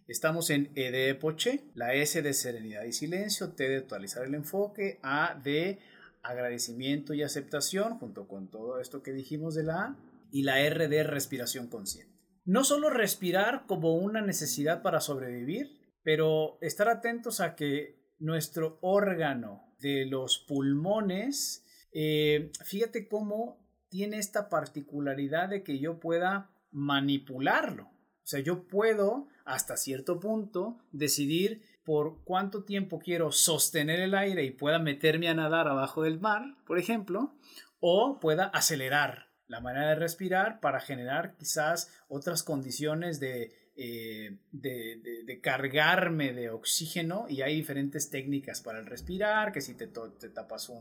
Estamos 0.07 0.51
en 0.51 0.71
E 0.75 0.91
de 0.91 1.09
epoche, 1.09 1.63
la 1.73 1.95
S 1.95 2.21
de 2.21 2.33
serenidad 2.33 2.83
y 2.83 2.91
silencio, 2.91 3.53
T 3.53 3.67
de 3.67 3.77
actualizar 3.77 4.25
el 4.25 4.35
enfoque, 4.35 5.00
A 5.01 5.41
de 5.43 5.79
agradecimiento 6.21 7.15
y 7.15 7.23
aceptación, 7.23 7.97
junto 7.97 8.27
con 8.27 8.51
todo 8.51 8.79
esto 8.79 9.01
que 9.01 9.12
dijimos 9.12 9.55
de 9.55 9.63
la 9.63 9.85
A, 9.85 9.97
y 10.29 10.43
la 10.43 10.59
R 10.59 10.88
de 10.88 11.01
respiración 11.01 11.67
consciente. 11.67 12.13
No 12.45 12.63
solo 12.63 12.91
respirar 12.91 13.65
como 13.65 13.95
una 13.95 14.21
necesidad 14.21 14.83
para 14.83 15.01
sobrevivir, 15.01 15.79
pero 16.03 16.59
estar 16.62 16.89
atentos 16.89 17.39
a 17.39 17.55
que 17.55 18.02
nuestro 18.24 18.77
órgano 18.82 19.75
de 19.80 20.06
los 20.06 20.39
pulmones, 20.39 21.65
eh, 21.92 22.51
fíjate 22.63 23.10
cómo 23.10 23.60
tiene 23.89 24.18
esta 24.18 24.48
particularidad 24.48 25.50
de 25.50 25.62
que 25.62 25.77
yo 25.77 26.00
pueda 26.00 26.50
manipularlo. 26.72 27.84
O 27.84 28.25
sea, 28.25 28.39
yo 28.39 28.65
puedo 28.65 29.27
hasta 29.44 29.75
cierto 29.75 30.22
punto 30.22 30.77
decidir 30.94 31.63
por 31.84 32.24
cuánto 32.24 32.63
tiempo 32.63 33.00
quiero 33.00 33.34
sostener 33.34 34.00
el 34.00 34.15
aire 34.15 34.46
y 34.46 34.51
pueda 34.51 34.80
meterme 34.80 35.27
a 35.27 35.34
nadar 35.34 35.68
abajo 35.68 36.03
del 36.03 36.22
mar, 36.22 36.56
por 36.65 36.80
ejemplo, 36.80 37.36
o 37.82 38.22
pueda 38.22 38.46
acelerar 38.46 39.27
la 39.48 39.60
manera 39.60 39.89
de 39.89 39.96
respirar 39.96 40.62
para 40.62 40.80
generar 40.80 41.36
quizás 41.36 41.92
otras 42.08 42.42
condiciones 42.42 43.20
de, 43.20 43.51
eh, 43.75 44.38
de, 44.51 45.39
cargarme 45.42 46.34
de 46.34 46.50
oxígeno 46.50 47.25
y 47.30 47.42
hay 47.42 47.56
diferentes 47.56 48.10
técnicas 48.10 48.62
para 48.62 48.80
el 48.80 48.86
respirar, 48.86 49.51
que 49.51 49.62
si 49.62 49.74
te, 49.75 49.88
te 49.88 50.30
tapas 50.30 50.72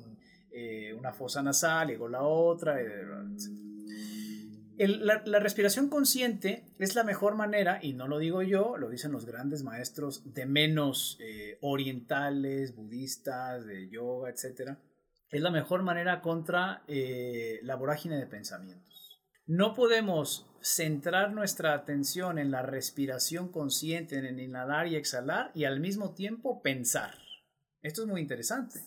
eh, 0.51 0.95
una 0.95 1.13
fosa 1.13 1.43
nasal 1.43 1.89
luego 1.89 2.09
la 2.09 2.23
otra, 2.23 2.79
la, 4.87 5.39
respiración 5.39 5.89
consciente 5.89 6.65
es 6.79 6.95
la 6.95 7.05
mejor 7.05 7.35
manera, 7.35 7.79
y 7.83 7.93
no 7.93 8.09
lo 8.09 8.19
digo 8.19 8.43
yo, 8.43 8.77
lo 8.77 8.89
dicen 8.89 9.13
los 9.13 9.27
grandes 9.27 9.63
maestros 9.63 10.33
de 10.33 10.47
menos 10.47 11.19
eh, 11.21 11.59
orientales, 11.61 12.75
budistas, 12.75 13.67
de 13.67 13.89
yoga, 13.89 14.31
etc. 14.31 14.77
Es 15.31 15.43
la 15.43 15.51
mejor 15.51 15.83
manera 15.83 16.21
contra 16.21 16.83
eh, 16.89 17.61
la 17.63 17.77
vorágine 17.77 18.17
de 18.17 18.27
pensamientos. 18.27 19.02
No 19.55 19.75
podemos 19.75 20.47
centrar 20.63 21.35
nuestra 21.35 21.75
atención 21.75 22.39
en 22.39 22.51
la 22.51 22.63
respiración 22.63 23.53
consciente, 23.53 24.17
en 24.17 24.41
inhalar 24.41 24.87
y 24.87 24.97
exhalar, 24.97 25.51
y 25.55 25.65
al 25.65 25.79
mismo 25.79 26.15
tiempo 26.15 26.63
pensar. 26.63 27.19
Esto 27.83 28.01
es 28.01 28.09
muy 28.09 28.23
interesante. 28.23 28.81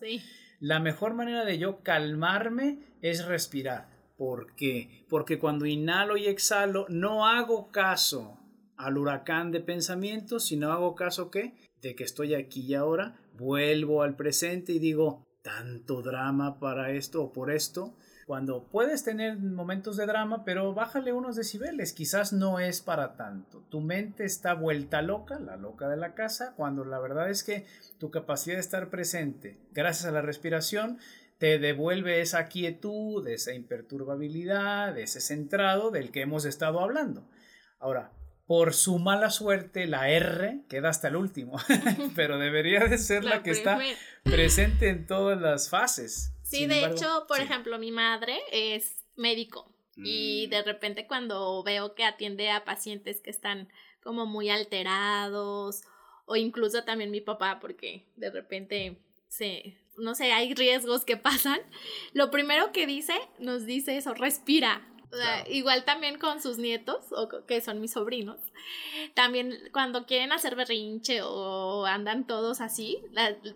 La 0.60 0.80
mejor 0.80 1.14
manera 1.14 1.46
de 1.46 1.60
yo 1.60 1.84
calmarme 1.84 2.80
es 3.04 3.26
respirar 3.26 3.94
¿Por 4.18 4.56
qué? 4.56 5.06
Porque 5.08 5.38
cuando 5.38 5.68
inhalo 5.68 6.18
y 6.18 6.26
exhalo 6.26 6.88
no 6.90 7.28
hago 7.28 7.72
caso 7.72 8.40
al 8.76 8.98
huracán 8.98 9.52
de 9.52 9.60
pensamientos, 9.60 10.46
sino 10.46 10.72
hago 10.72 10.96
caso 10.96 11.30
¿qué? 11.30 11.54
de 11.84 11.94
que 11.94 12.06
estoy 12.06 12.34
aquí 12.34 12.62
y 12.62 12.74
ahora, 12.74 13.20
vuelvo 13.38 14.02
al 14.02 14.16
presente 14.16 14.72
y 14.72 14.80
digo, 14.80 15.28
tanto 15.44 16.02
drama 16.02 16.60
para 16.60 16.90
esto 16.90 17.22
o 17.22 17.32
por 17.32 17.52
esto, 17.52 17.94
cuando 18.26 18.68
puedes 18.70 19.04
tener 19.04 19.38
momentos 19.38 19.98
de 19.98 20.08
drama, 20.08 20.44
pero 20.44 20.74
bájale 20.74 21.14
unos 21.14 21.36
decibeles, 21.36 21.94
quizás 21.94 22.34
no 22.34 22.60
es 22.60 22.82
para 22.82 23.16
tanto. 23.16 23.62
Tu 23.70 23.82
mente 23.82 24.26
está 24.26 24.56
vuelta 24.56 25.04
loca, 25.04 25.40
la 25.40 25.58
loca 25.58 25.88
de 25.88 25.98
la 25.98 26.16
casa, 26.16 26.54
cuando 26.58 26.86
la 26.86 27.00
verdad 27.00 27.30
es 27.30 27.44
que 27.44 27.68
tu 28.00 28.10
capacidad 28.10 28.56
de 28.56 28.62
estar 28.62 28.90
presente, 28.90 29.60
gracias 29.74 30.08
a 30.08 30.12
la 30.12 30.22
respiración, 30.22 30.98
te 31.38 31.60
devuelve 31.60 32.22
esa 32.22 32.48
quietud, 32.48 33.28
esa 33.28 33.54
imperturbabilidad, 33.54 34.98
ese 34.98 35.22
centrado 35.22 35.92
del 35.92 36.12
que 36.12 36.22
hemos 36.22 36.46
estado 36.46 36.80
hablando. 36.80 37.30
Ahora, 37.80 38.12
por 38.48 38.74
su 38.74 38.98
mala 38.98 39.30
suerte, 39.30 39.86
la 39.86 40.10
R 40.10 40.62
queda 40.68 40.90
hasta 40.90 41.10
el 41.10 41.16
último, 41.16 41.58
pero 42.16 42.40
debería 42.40 42.86
de 42.86 42.98
ser 42.98 43.24
la, 43.24 43.44
que 43.44 43.52
está 43.52 43.80
presente 44.24 44.90
en 44.90 45.06
todas 45.06 45.40
las 45.40 45.70
fases. 45.70 46.35
Sí, 46.46 46.68
de 46.68 46.86
hecho, 46.86 47.26
por 47.28 47.40
ejemplo, 47.40 47.80
mi 47.80 47.92
madre 47.92 48.40
es 48.52 49.04
médico 49.16 49.74
y 49.98 50.46
mm. 50.46 50.50
de 50.50 50.64
repente 50.64 51.08
cuando 51.08 51.64
veo 51.64 51.96
que 51.96 52.04
atiende 52.04 52.52
a 52.52 52.66
pacientes 52.66 53.22
que 53.22 53.32
están 53.32 53.70
como 54.04 54.26
muy 54.26 54.50
alterados 54.50 55.84
o 56.26 56.36
incluso 56.36 56.84
también 56.84 57.12
mi 57.12 57.22
papá 57.22 57.60
porque 57.60 58.06
de 58.16 58.30
repente 58.30 59.00
se 59.28 59.78
no 59.98 60.16
sé, 60.16 60.32
hay 60.34 60.54
riesgos 60.54 61.06
que 61.06 61.18
pasan, 61.18 61.60
lo 62.14 62.32
primero 62.32 62.72
que 62.72 62.86
dice, 62.86 63.14
nos 63.40 63.66
dice 63.66 63.98
eso, 63.98 64.14
respira. 64.14 64.88
Igual 65.48 65.86
también 65.86 66.20
con 66.20 66.42
sus 66.42 66.58
nietos, 66.58 67.06
o 67.12 67.30
que 67.46 67.62
son 67.62 67.80
mis 67.80 67.94
sobrinos, 67.94 68.38
también 69.14 69.58
cuando 69.72 70.06
quieren 70.06 70.34
hacer 70.34 70.58
berrinche 70.58 71.22
o 71.22 71.86
andan 71.86 72.28
todos 72.28 72.60
así, 72.60 73.00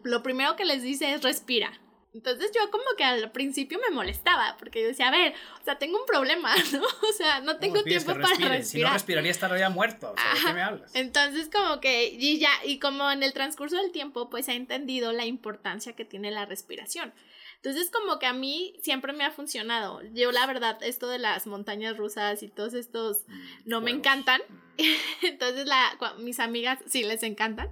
lo 0.03 0.23
primero 0.23 0.55
que 0.55 0.63
les 0.63 0.83
dice 0.83 1.11
es 1.11 1.21
respira. 1.21 1.77
Entonces 2.13 2.51
yo 2.55 2.71
como 2.71 2.85
que 2.97 3.03
al 3.03 3.31
principio 3.31 3.79
me 3.87 3.93
molestaba, 3.93 4.55
porque 4.57 4.81
yo 4.81 4.87
decía, 4.87 5.09
a 5.09 5.11
ver, 5.11 5.33
o 5.61 5.63
sea, 5.63 5.77
tengo 5.77 5.99
un 5.99 6.05
problema, 6.07 6.55
¿no? 6.73 6.83
O 6.83 7.13
sea, 7.13 7.41
no 7.41 7.57
tengo 7.57 7.83
tiempo 7.83 8.13
para 8.13 8.27
respirar. 8.29 8.63
Si 8.63 8.81
no 8.81 8.91
respiraría 8.91 9.31
estaría 9.31 9.69
muerto, 9.69 10.11
o 10.11 10.15
sea, 10.19 10.33
¿de 10.33 10.47
qué 10.47 10.53
me 10.53 10.61
hablas? 10.61 10.95
Entonces 10.95 11.49
como 11.53 11.79
que, 11.79 12.07
y 12.07 12.39
ya, 12.39 12.51
y 12.65 12.79
como 12.79 13.11
en 13.11 13.21
el 13.21 13.33
transcurso 13.33 13.75
del 13.75 13.91
tiempo, 13.91 14.29
pues 14.29 14.47
he 14.47 14.53
entendido 14.53 15.11
la 15.11 15.25
importancia 15.25 15.93
que 15.95 16.03
tiene 16.03 16.31
la 16.31 16.45
respiración. 16.45 17.13
Entonces 17.61 17.91
como 17.91 18.19
que 18.19 18.25
a 18.25 18.33
mí 18.33 18.73
siempre 18.81 19.11
me 19.11 19.25
ha 19.25 19.31
funcionado. 19.31 20.01
Yo 20.13 20.31
la 20.31 20.47
verdad, 20.47 20.81
esto 20.81 21.09
de 21.09 21.19
las 21.19 21.45
montañas 21.45 21.97
rusas 21.97 22.41
y 22.41 22.47
todos 22.47 22.73
estos 22.73 23.25
mm, 23.27 23.41
no 23.65 23.81
me 23.81 23.91
encantan. 23.91 24.41
Mm. 24.47 24.85
Entonces 25.23 25.67
la, 25.67 25.97
mis 26.19 26.39
amigas 26.39 26.79
sí 26.87 27.03
les 27.03 27.21
encantan. 27.21 27.69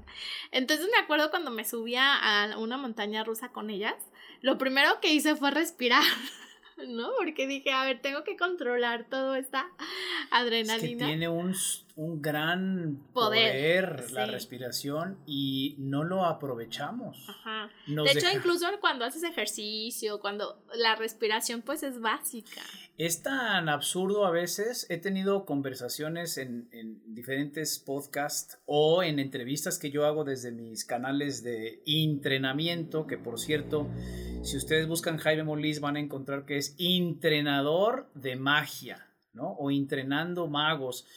Entonces 0.51 0.87
me 0.91 0.97
acuerdo 0.97 1.29
cuando 1.29 1.51
me 1.51 1.63
subía 1.63 2.15
a 2.15 2.57
una 2.57 2.77
montaña 2.77 3.23
rusa 3.23 3.49
con 3.49 3.69
ellas 3.69 3.95
lo 4.41 4.57
primero 4.57 4.99
que 5.01 5.13
hice 5.13 5.35
fue 5.35 5.51
respirar. 5.51 6.03
¿no? 6.87 7.09
Porque 7.17 7.47
dije, 7.47 7.71
a 7.71 7.83
ver, 7.83 8.01
tengo 8.01 8.23
que 8.23 8.37
controlar 8.37 9.05
toda 9.09 9.39
esta 9.39 9.67
adrenalina. 10.31 11.05
que 11.05 11.11
tiene 11.11 11.29
un, 11.29 11.55
un 11.97 12.21
gran 12.21 13.01
poder, 13.11 14.11
la 14.11 14.27
respiración 14.27 15.17
y 15.25 15.75
no 15.79 16.03
lo 16.03 16.25
aprovechamos. 16.25 17.27
Ajá. 17.27 17.71
de 17.87 18.11
hecho, 18.11 18.27
incluso 18.31 18.67
cuando 18.79 19.03
haces 19.03 19.23
ejercicio, 19.23 20.19
cuando 20.19 20.63
la 20.75 20.95
respiración 20.95 21.63
pues 21.63 21.81
es 21.81 21.99
básica. 21.99 22.61
Es 22.99 23.23
tan 23.23 23.67
absurdo 23.67 24.27
a 24.27 24.31
veces. 24.31 24.85
He 24.91 24.97
tenido 24.97 25.45
conversaciones 25.45 26.37
en, 26.37 26.69
en 26.71 27.01
diferentes 27.15 27.79
podcasts 27.79 28.59
o 28.67 29.01
en 29.01 29.17
entrevistas 29.17 29.79
que 29.79 29.89
yo 29.89 30.05
hago 30.05 30.23
desde 30.23 30.51
mis 30.51 30.85
canales 30.85 31.41
de 31.41 31.81
entrenamiento, 31.87 33.07
que 33.07 33.17
por 33.17 33.39
cierto, 33.39 33.87
si 34.43 34.55
ustedes 34.55 34.87
buscan 34.87 35.17
Jaime 35.17 35.43
Molís 35.43 35.79
van 35.79 35.95
a 35.95 35.99
encontrar 35.99 36.45
que 36.45 36.57
es 36.57 36.75
entrenador 36.77 38.07
de 38.13 38.35
magia, 38.35 39.07
¿no? 39.33 39.53
O 39.53 39.71
entrenando 39.71 40.47
magos. 40.47 41.07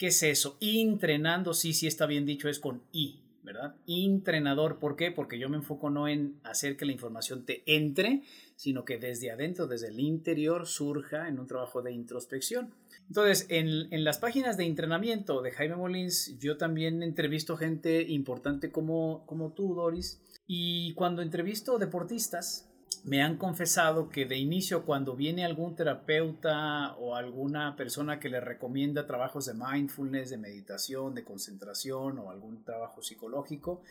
¿Qué 0.00 0.06
es 0.06 0.22
eso? 0.22 0.56
Entrenando, 0.62 1.52
sí, 1.52 1.74
sí 1.74 1.86
está 1.86 2.06
bien 2.06 2.24
dicho, 2.24 2.48
es 2.48 2.58
con 2.58 2.80
I, 2.90 3.20
¿verdad? 3.42 3.74
Entrenador, 3.86 4.78
¿por 4.78 4.96
qué? 4.96 5.10
Porque 5.10 5.38
yo 5.38 5.50
me 5.50 5.58
enfoco 5.58 5.90
no 5.90 6.08
en 6.08 6.40
hacer 6.42 6.78
que 6.78 6.86
la 6.86 6.92
información 6.92 7.44
te 7.44 7.62
entre, 7.66 8.22
sino 8.56 8.86
que 8.86 8.96
desde 8.96 9.30
adentro, 9.30 9.66
desde 9.66 9.88
el 9.88 10.00
interior, 10.00 10.66
surja 10.66 11.28
en 11.28 11.38
un 11.38 11.46
trabajo 11.46 11.82
de 11.82 11.92
introspección. 11.92 12.70
Entonces, 13.08 13.44
en, 13.50 13.92
en 13.92 14.04
las 14.04 14.16
páginas 14.16 14.56
de 14.56 14.64
entrenamiento 14.64 15.42
de 15.42 15.50
Jaime 15.50 15.76
Molins, 15.76 16.38
yo 16.38 16.56
también 16.56 17.02
entrevisto 17.02 17.58
gente 17.58 18.00
importante 18.00 18.72
como, 18.72 19.26
como 19.26 19.52
tú, 19.52 19.74
Doris, 19.74 20.22
y 20.46 20.94
cuando 20.94 21.20
entrevisto 21.20 21.76
deportistas, 21.76 22.70
me 23.04 23.22
han 23.22 23.36
confesado 23.36 24.08
que 24.10 24.26
de 24.26 24.36
inicio 24.36 24.84
cuando 24.84 25.16
viene 25.16 25.44
algún 25.44 25.74
terapeuta 25.74 26.94
o 26.96 27.16
alguna 27.16 27.76
persona 27.76 28.20
que 28.20 28.28
le 28.28 28.40
recomienda 28.40 29.06
trabajos 29.06 29.46
de 29.46 29.54
mindfulness, 29.54 30.30
de 30.30 30.38
meditación, 30.38 31.14
de 31.14 31.24
concentración 31.24 32.18
o 32.18 32.30
algún 32.30 32.64
trabajo 32.64 33.02
psicológico, 33.02 33.82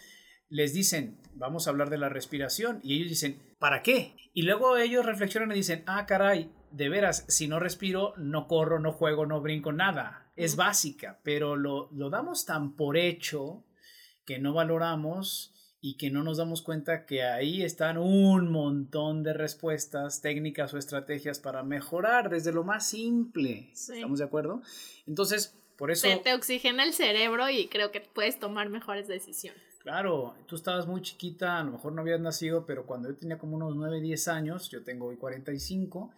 les 0.49 0.73
dicen, 0.73 1.17
vamos 1.35 1.67
a 1.67 1.69
hablar 1.69 1.89
de 1.89 1.99
la 1.99 2.09
respiración, 2.09 2.79
y 2.83 2.95
ellos 2.95 3.09
dicen, 3.09 3.39
¿para 3.59 3.83
qué? 3.83 4.15
Y 4.33 4.41
luego 4.41 4.77
ellos 4.77 5.05
reflexionan 5.05 5.51
y 5.51 5.55
dicen, 5.55 5.83
ah, 5.85 6.05
caray, 6.07 6.51
de 6.71 6.89
veras, 6.89 7.25
si 7.27 7.47
no 7.47 7.59
respiro, 7.59 8.13
no 8.17 8.47
corro, 8.47 8.79
no 8.79 8.91
juego, 8.91 9.25
no 9.25 9.41
brinco, 9.41 9.71
nada. 9.71 10.31
Es 10.35 10.55
básica, 10.55 11.19
pero 11.23 11.55
lo, 11.55 11.89
lo 11.91 12.09
damos 12.09 12.45
tan 12.45 12.75
por 12.75 12.97
hecho 12.97 13.63
que 14.25 14.39
no 14.39 14.53
valoramos 14.53 15.53
y 15.81 15.95
que 15.95 16.09
no 16.09 16.23
nos 16.23 16.37
damos 16.37 16.61
cuenta 16.61 17.05
que 17.05 17.23
ahí 17.23 17.63
están 17.63 17.97
un 17.97 18.51
montón 18.51 19.23
de 19.23 19.33
respuestas, 19.33 20.21
técnicas 20.21 20.73
o 20.73 20.77
estrategias 20.77 21.39
para 21.39 21.63
mejorar 21.63 22.29
desde 22.29 22.51
lo 22.51 22.63
más 22.63 22.87
simple. 22.87 23.69
¿Estamos 23.71 24.19
de 24.19 24.25
acuerdo? 24.25 24.61
Entonces, 25.07 25.55
por 25.77 25.91
eso... 25.91 26.07
te 26.21 26.33
oxigena 26.33 26.83
el 26.83 26.93
cerebro 26.93 27.49
y 27.49 27.67
creo 27.67 27.91
que 27.91 28.01
puedes 28.01 28.39
tomar 28.39 28.69
mejores 28.69 29.07
decisiones. 29.07 29.61
Claro, 29.79 30.35
tú 30.45 30.57
estabas 30.57 30.87
muy 30.87 31.01
chiquita, 31.01 31.57
a 31.57 31.63
lo 31.63 31.71
mejor 31.71 31.93
no 31.93 32.01
habías 32.01 32.19
nacido, 32.19 32.65
pero 32.65 32.85
cuando 32.85 33.09
yo 33.09 33.15
tenía 33.15 33.37
como 33.37 33.55
unos 33.55 33.75
9, 33.77 34.01
10 34.01 34.27
años, 34.27 34.69
yo 34.69 34.83
tengo 34.83 35.07
hoy 35.07 35.15
45, 35.15 36.11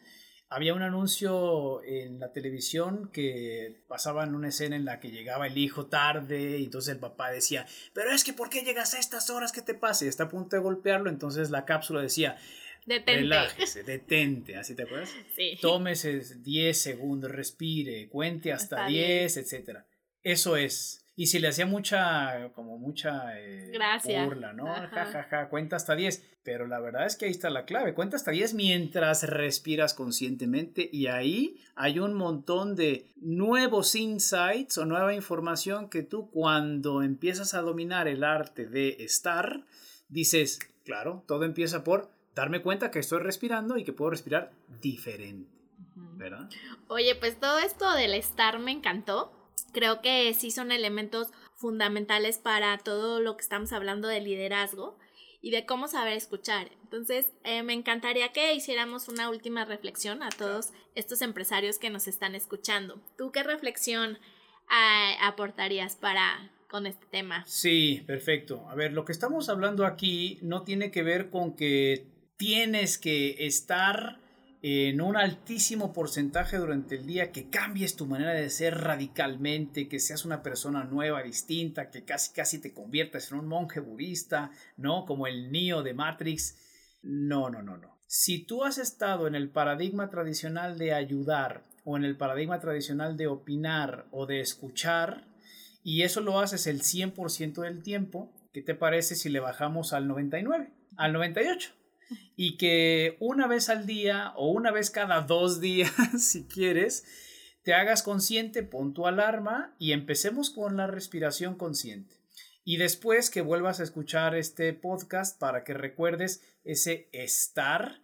había 0.52 0.74
un 0.74 0.82
anuncio 0.82 1.82
en 1.86 2.20
la 2.20 2.34
televisión 2.34 3.10
que 3.14 3.84
pasaba 3.88 4.26
en 4.26 4.36
una 4.36 4.50
escena 4.50 4.76
en 4.76 4.84
la 4.84 5.00
que 5.00 5.10
llegaba 5.10 5.48
el 5.48 5.58
hijo 5.58 5.86
tarde 5.86 6.58
y 6.60 6.66
entonces 6.66 6.94
el 6.94 7.00
papá 7.00 7.32
decía, 7.32 7.66
pero 7.94 8.12
es 8.12 8.26
que 8.26 8.34
¿por 8.34 8.50
qué 8.50 8.62
llegas 8.62 8.94
a 8.94 9.00
estas 9.00 9.30
horas? 9.30 9.54
¿Qué 9.54 9.62
te 9.62 9.76
pasa? 9.76 10.04
Y 10.04 10.10
está 10.10 10.26
a 10.26 10.30
punto 10.30 10.58
de 10.58 10.62
golpearlo, 10.62 11.10
entonces 11.10 11.52
la 11.52 11.64
cápsula 11.64 12.02
decía, 12.02 12.38
detente. 12.86 13.22
relájese, 13.22 13.84
detente, 13.84 14.58
¿así 14.58 14.76
te 14.76 14.84
acuerdas? 14.84 15.10
Sí. 15.38 15.58
Tómese 15.62 16.20
10 16.20 16.78
segundos, 16.78 17.32
respire, 17.32 18.10
cuente 18.10 18.52
hasta, 18.52 18.88
10, 18.88 19.38
etc. 19.38 19.80
Eso 20.22 20.58
es. 20.58 21.01
Y 21.16 21.28
si 21.28 21.40
le 21.40 21.50
hacía 21.50 21.66
mucha, 21.66 22.52
como 22.54 22.78
mucha 22.78 23.38
eh, 23.38 23.72
burla, 24.26 24.54
¿no? 24.54 24.66
Ja, 24.66 24.88
ja, 24.88 25.24
ja, 25.30 25.50
cuenta 25.50 25.76
hasta 25.76 25.96
10. 25.96 26.38
Pero 26.44 26.68
la 26.68 26.80
verdad 26.80 27.06
es 27.06 27.16
que 27.16 27.26
ahí 27.26 27.32
está 27.32 27.50
la 27.50 27.66
clave. 27.66 27.94
Cuenta 27.94 28.16
hasta 28.16 28.32
10 28.32 28.54
mientras 28.54 29.24
respiras 29.24 29.94
conscientemente 29.94 30.90
y 30.92 31.08
ahí 31.08 31.60
hay 31.76 32.00
un 32.00 32.14
montón 32.14 32.76
de 32.76 33.12
nuevos 33.18 33.94
insights 33.96 34.78
o 34.78 34.86
nueva 34.86 35.14
información 35.14 35.90
que 35.90 36.02
tú 36.02 36.32
cuando 36.32 37.04
empiezas 37.04 37.54
a 37.54 37.62
dominar 37.62 38.08
el 38.08 38.24
arte 38.24 38.66
de 38.66 38.98
estar, 39.00 39.66
dices, 40.08 40.60
claro, 40.86 41.24
todo 41.28 41.44
empieza 41.44 41.84
por 41.84 42.10
darme 42.34 42.62
cuenta 42.62 42.90
que 42.90 43.00
estoy 43.00 43.20
respirando 43.20 43.78
y 43.78 43.84
que 43.84 43.94
puedo 43.94 44.12
respirar 44.12 44.52
diferente. 44.82 45.52
¿Verdad? 45.96 46.50
Oye, 46.88 47.16
pues 47.16 47.40
todo 47.40 47.60
esto 47.60 47.92
del 47.94 48.14
estar 48.14 48.60
me 48.60 48.72
encantó 48.72 49.41
creo 49.72 50.02
que 50.02 50.34
sí 50.34 50.52
son 50.52 50.72
elementos 50.72 51.30
fundamentales 51.56 52.38
para 52.38 52.78
todo 52.78 53.20
lo 53.20 53.38
que 53.38 53.44
estamos 53.44 53.72
hablando 53.74 54.08
de 54.08 54.22
liderazgo 54.22 54.98
y 55.42 55.52
de 55.52 55.66
cómo 55.66 55.88
saber 55.88 56.14
escuchar. 56.14 56.70
Entonces, 56.84 57.32
eh, 57.44 57.64
me 57.64 57.74
encantaría 57.74 58.32
que 58.32 58.54
hiciéramos 58.54 59.08
una 59.08 59.30
última 59.30 59.66
reflexión 59.66 60.22
a 60.24 60.30
todos 60.30 60.72
estos 60.96 61.22
empresarios 61.22 61.80
que 61.80 61.90
nos 61.90 62.08
están 62.08 62.36
escuchando. 62.36 63.02
¿Tú 63.18 63.32
qué 63.32 63.44
reflexión 63.44 64.20
ah, 64.70 65.14
aportarías 65.22 65.96
para 65.96 66.52
con 66.70 66.86
este 66.86 67.06
tema? 67.08 67.44
Sí, 67.48 68.04
perfecto. 68.06 68.68
A 68.70 68.76
ver, 68.76 68.94
lo 68.94 69.04
que 69.04 69.12
estamos 69.12 69.50
hablando 69.50 69.86
aquí 69.86 70.38
no 70.42 70.64
tiene 70.64 70.92
que 70.92 71.04
ver 71.04 71.30
con 71.30 71.56
que 71.56 72.08
tienes 72.38 72.98
que 72.98 73.46
estar 73.46 74.21
en 74.64 75.02
un 75.02 75.18
altísimo 75.18 75.92
porcentaje 75.92 76.58
durante 76.58 76.96
el 76.96 77.08
día, 77.08 77.32
que 77.32 77.50
cambies 77.50 77.96
tu 77.96 78.06
manera 78.06 78.34
de 78.34 78.50
ser 78.50 78.78
radicalmente, 78.80 79.88
que 79.88 80.00
seas 80.00 80.24
una 80.24 80.44
persona 80.44 80.84
nueva, 80.84 81.24
distinta, 81.24 81.90
que 81.90 82.04
casi 82.04 82.32
casi 82.32 82.60
te 82.60 82.74
conviertas 82.74 83.32
en 83.32 83.40
un 83.40 83.48
monje 83.48 83.80
budista, 83.80 84.52
¿no? 84.78 85.06
Como 85.06 85.26
el 85.26 85.52
Neo 85.52 85.82
de 85.82 85.96
Matrix. 85.96 86.58
No, 87.02 87.50
no, 87.50 87.64
no, 87.64 87.78
no. 87.78 87.98
Si 88.06 88.44
tú 88.46 88.64
has 88.64 88.78
estado 88.78 89.26
en 89.26 89.34
el 89.34 89.50
paradigma 89.50 90.10
tradicional 90.10 90.78
de 90.78 90.94
ayudar 90.94 91.64
o 91.84 91.98
en 91.98 92.04
el 92.04 92.16
paradigma 92.16 92.60
tradicional 92.60 93.18
de 93.18 93.28
opinar 93.28 94.06
o 94.12 94.28
de 94.28 94.42
escuchar, 94.42 95.26
y 95.84 96.04
eso 96.04 96.22
lo 96.22 96.40
haces 96.40 96.68
el 96.68 96.82
100% 96.82 97.62
del 97.62 97.82
tiempo, 97.82 98.32
¿qué 98.54 98.62
te 98.62 98.76
parece 98.76 99.16
si 99.16 99.30
le 99.30 99.40
bajamos 99.40 99.94
al 99.94 100.08
99, 100.08 100.72
al 100.98 101.14
98? 101.14 101.81
Y 102.36 102.58
que 102.58 103.18
una 103.20 103.48
vez 103.48 103.70
al 103.70 103.86
día 103.86 104.34
o 104.36 104.52
una 104.52 104.72
vez 104.72 104.90
cada 104.90 105.22
dos 105.22 105.62
días, 105.62 105.92
si 106.18 106.46
quieres, 106.46 107.06
te 107.64 107.74
hagas 107.74 108.04
consciente, 108.04 108.64
pon 108.64 108.94
tu 108.94 109.06
alarma 109.06 109.76
y 109.78 109.92
empecemos 109.92 110.50
con 110.50 110.78
la 110.78 110.88
respiración 110.88 111.56
consciente. 111.56 112.16
Y 112.64 112.78
después 112.78 113.30
que 113.30 113.42
vuelvas 113.42 113.80
a 113.80 113.84
escuchar 113.84 114.36
este 114.36 114.74
podcast 114.74 115.40
para 115.40 115.64
que 115.64 115.74
recuerdes 115.74 116.42
ese 116.64 117.10
estar. 117.12 118.02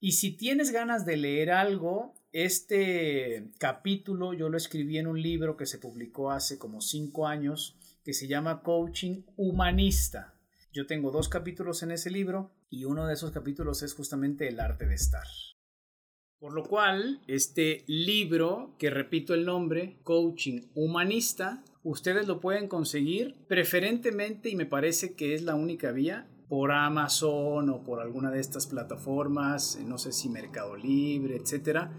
Y 0.00 0.12
si 0.12 0.36
tienes 0.36 0.70
ganas 0.70 1.04
de 1.04 1.16
leer 1.16 1.50
algo, 1.50 2.14
este 2.32 3.50
capítulo 3.58 4.32
yo 4.32 4.48
lo 4.48 4.56
escribí 4.56 4.98
en 4.98 5.06
un 5.06 5.20
libro 5.20 5.56
que 5.56 5.66
se 5.66 5.78
publicó 5.78 6.30
hace 6.30 6.58
como 6.58 6.80
cinco 6.80 7.26
años 7.26 7.76
que 8.04 8.12
se 8.12 8.28
llama 8.28 8.62
Coaching 8.62 9.22
Humanista. 9.36 10.34
Yo 10.72 10.86
tengo 10.86 11.10
dos 11.10 11.28
capítulos 11.28 11.82
en 11.82 11.90
ese 11.90 12.10
libro 12.10 12.52
y 12.70 12.84
uno 12.84 13.06
de 13.06 13.14
esos 13.14 13.30
capítulos 13.30 13.82
es 13.82 13.94
justamente 13.94 14.48
el 14.48 14.60
arte 14.60 14.86
de 14.86 14.94
estar. 14.94 15.26
Por 16.38 16.52
lo 16.52 16.64
cual, 16.64 17.22
este 17.26 17.84
libro, 17.86 18.74
que 18.78 18.90
repito 18.90 19.32
el 19.32 19.46
nombre, 19.46 19.98
Coaching 20.02 20.62
Humanista, 20.74 21.64
ustedes 21.82 22.26
lo 22.26 22.40
pueden 22.40 22.68
conseguir 22.68 23.34
preferentemente, 23.48 24.50
y 24.50 24.56
me 24.56 24.66
parece 24.66 25.14
que 25.14 25.34
es 25.34 25.42
la 25.42 25.54
única 25.54 25.92
vía, 25.92 26.28
por 26.48 26.72
Amazon 26.72 27.70
o 27.70 27.82
por 27.82 28.00
alguna 28.00 28.30
de 28.30 28.40
estas 28.40 28.66
plataformas, 28.66 29.78
no 29.84 29.98
sé 29.98 30.12
si 30.12 30.28
Mercado 30.28 30.76
Libre, 30.76 31.36
etcétera, 31.36 31.90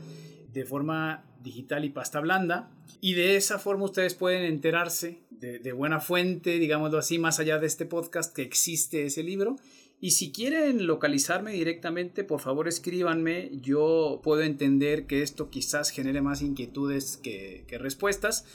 de 0.54 0.66
forma 0.66 1.26
digital 1.42 1.84
y 1.84 1.90
pasta 1.90 2.20
blanda. 2.20 2.72
Y 3.02 3.16
de 3.16 3.36
esa 3.36 3.60
forma 3.60 3.86
ustedes 3.86 4.14
pueden 4.14 4.44
enterarse 4.44 5.24
de, 5.32 5.60
de 5.60 5.72
buena 5.74 6.00
fuente, 6.00 6.60
digámoslo 6.60 7.00
así, 7.00 7.20
más 7.20 7.40
allá 7.40 7.60
de 7.60 7.68
este 7.68 7.86
podcast, 7.86 8.34
que 8.34 8.44
existe 8.44 9.06
ese 9.06 9.24
libro 9.24 9.58
y 10.00 10.12
si 10.12 10.32
quieren 10.32 10.86
localizarme 10.86 11.54
directamente, 11.54 12.24
por 12.24 12.40
favor 12.40 12.68
escríbanme. 12.68 13.50
Yo 13.62 14.22
puedo 14.24 14.44
entender 14.44 15.08
que 15.08 15.24
esto 15.24 15.50
quizás 15.50 15.90
genere 15.90 16.22
más 16.22 16.42
inquietudes 16.42 17.18
que, 17.18 17.66
respuestas, 17.80 18.46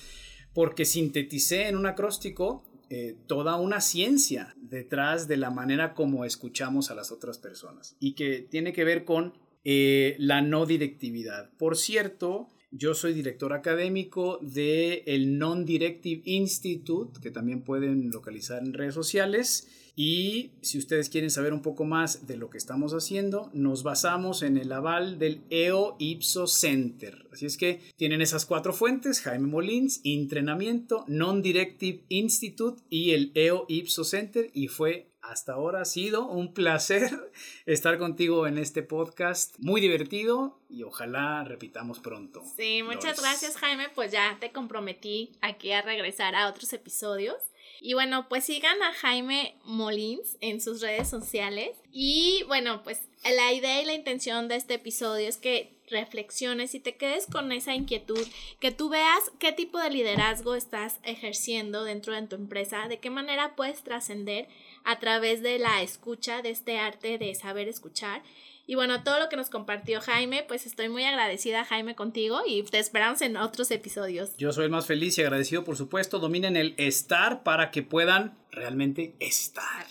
porque 0.55 0.85
sinteticé 0.85 1.67
en 1.67 1.77
un 1.77 1.87
acróstico 1.87 2.63
eh, 2.91 3.17
toda 3.27 3.57
una 3.57 3.81
ciencia 3.81 4.55
detrás 4.57 5.27
de 5.27 5.37
la 5.37 5.51
manera 5.51 5.95
como 5.95 6.25
escuchamos 6.25 6.91
a 6.91 6.95
las 6.95 7.11
otras 7.11 7.39
personas 7.39 7.97
y 7.99 8.15
que 8.15 8.41
tiene 8.41 8.73
que 8.73 8.85
ver 8.85 9.05
con 9.05 9.33
eh, 9.65 10.15
la 10.19 10.43
no 10.43 10.67
directividad. 10.67 11.51
Por 11.57 11.77
cierto, 11.77 12.49
yo 12.73 12.95
soy 12.95 13.13
director 13.13 13.53
académico 13.53 14.39
del 14.41 15.03
el 15.07 15.39
Non-Directive 15.39 16.23
Institute, 16.25 17.21
que 17.21 17.31
también 17.31 17.63
pueden 17.63 18.11
localizar 18.11 18.63
en 18.63 18.73
redes 18.73 18.95
sociales. 18.95 19.69
Y 19.95 20.53
si 20.63 20.79
ustedes 20.79 21.11
quieren 21.11 21.31
saber 21.31 21.53
un 21.53 21.61
poco 21.61 21.85
más 21.85 22.27
de 22.27 22.39
lo 22.39 22.49
que 22.49 22.57
estamos 22.57 22.95
haciendo, 22.95 23.51
nos 23.53 23.83
basamos 23.83 24.43
en 24.43 24.57
el 24.57 24.73
aval 24.73 25.19
del 25.19 25.43
EO 25.51 25.97
Ipso 25.99 26.47
Center. 26.47 27.27
Así 27.31 27.45
es 27.45 27.59
que 27.59 27.81
tienen 27.97 28.23
esas 28.23 28.47
cuatro 28.47 28.73
fuentes, 28.73 29.21
Jaime 29.21 29.49
Molins, 29.49 30.01
entrenamiento, 30.03 31.05
Non-Directive 31.09 32.05
Institute 32.09 32.83
y 32.89 33.11
el 33.11 33.33
EO 33.35 33.67
Ipso 33.69 34.05
Center. 34.05 34.51
Y 34.55 34.69
fue 34.69 35.12
hasta 35.23 35.53
ahora 35.53 35.83
ha 35.83 35.85
sido 35.85 36.27
un 36.27 36.53
placer 36.53 37.11
estar 37.67 37.99
contigo 37.99 38.47
en 38.47 38.59
este 38.59 38.83
podcast. 38.83 39.55
Muy 39.59 39.81
divertido 39.81 40.61
y 40.69 40.83
ojalá 40.83 41.45
repitamos 41.45 42.01
pronto. 42.01 42.43
Sí, 42.57 42.83
muchas 42.83 43.21
gracias 43.21 43.57
Jaime. 43.57 43.89
Pues 43.95 44.13
ya 44.13 44.37
te 44.41 44.53
comprometí 44.53 45.33
aquí 45.41 45.73
a 45.73 45.83
regresar 45.83 46.35
a 46.35 46.49
otros 46.49 46.73
episodios. 46.73 47.37
Y 47.81 47.95
bueno, 47.95 48.29
pues 48.29 48.45
sigan 48.45 48.81
a 48.83 48.93
Jaime 48.93 49.57
Molins 49.65 50.37
en 50.41 50.61
sus 50.61 50.81
redes 50.81 51.09
sociales. 51.09 51.77
Y 51.91 52.45
bueno, 52.47 52.83
pues 52.83 53.01
la 53.25 53.53
idea 53.53 53.81
y 53.81 53.85
la 53.85 53.95
intención 53.95 54.49
de 54.49 54.57
este 54.57 54.75
episodio 54.75 55.29
es 55.29 55.37
que 55.37 55.73
reflexiones 55.93 56.75
y 56.75 56.81
te 56.81 56.97
quedes 56.97 57.27
con 57.27 57.53
esa 57.53 57.75
inquietud, 57.75 58.27
que 58.59 58.73
tú 58.73 58.89
veas 58.89 59.31
qué 59.39 59.53
tipo 59.53 59.79
de 59.79 59.91
liderazgo 59.91 60.55
estás 60.55 60.99
ejerciendo 61.05 61.85
dentro 61.85 62.15
de 62.15 62.27
tu 62.27 62.35
empresa, 62.35 62.89
de 62.89 62.99
qué 62.99 63.11
manera 63.11 63.55
puedes 63.55 63.85
trascender 63.85 64.49
a 64.85 64.99
través 64.99 65.43
de 65.43 65.59
la 65.59 65.83
escucha, 65.83 66.43
de 66.43 66.51
este 66.51 66.79
arte 66.79 67.19
de 67.19 67.35
saber 67.35 67.69
escuchar 67.69 68.23
y 68.65 68.77
bueno, 68.77 69.03
todo 69.03 69.19
lo 69.19 69.29
que 69.29 69.37
nos 69.37 69.51
compartió 69.51 70.01
Jaime, 70.01 70.45
pues 70.47 70.67
estoy 70.67 70.89
muy 70.89 71.05
agradecida, 71.05 71.65
Jaime, 71.65 71.97
contigo 71.97 72.41
y 72.47 72.63
te 72.63 72.79
esperamos 72.79 73.21
en 73.21 73.37
otros 73.37 73.71
episodios. 73.73 74.37
Yo 74.39 74.53
soy 74.53 74.65
el 74.65 74.71
más 74.71 74.87
feliz 74.87 75.19
y 75.19 75.23
agradecido, 75.23 75.65
por 75.65 75.77
supuesto. 75.77 76.21
Dominen 76.21 76.57
el 76.57 76.75
estar 76.77 77.43
para 77.43 77.73
que 77.73 77.83
puedan 77.83 78.39
realmente 78.53 79.15
estar. 79.19 79.87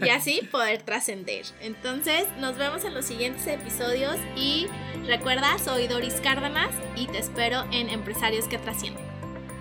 Y 0.00 0.08
así 0.10 0.42
poder 0.50 0.82
trascender. 0.82 1.44
Entonces, 1.60 2.26
nos 2.38 2.56
vemos 2.56 2.84
en 2.84 2.94
los 2.94 3.04
siguientes 3.04 3.46
episodios 3.48 4.16
y 4.36 4.68
recuerda, 5.06 5.58
soy 5.58 5.88
Doris 5.88 6.14
Cárdenas 6.22 6.70
y 6.96 7.08
te 7.08 7.18
espero 7.18 7.64
en 7.72 7.88
Empresarios 7.88 8.46
que 8.46 8.58
Trascienden. 8.58 9.03